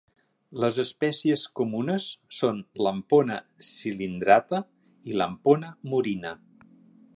[0.61, 2.07] Les espècies comunes
[2.39, 2.57] són
[2.87, 3.37] "Lampona
[3.69, 4.65] cylindrata"
[5.11, 6.33] i "Lampona murina".